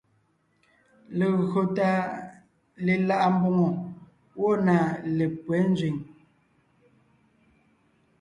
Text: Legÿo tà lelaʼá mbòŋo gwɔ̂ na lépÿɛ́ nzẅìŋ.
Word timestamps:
Legÿo 1.17 1.61
tà 1.75 1.89
lelaʼá 2.85 3.27
mbòŋo 3.35 3.67
gwɔ̂ 4.35 4.53
na 4.65 4.75
lépÿɛ́ 5.17 5.59
nzẅìŋ. 5.71 5.95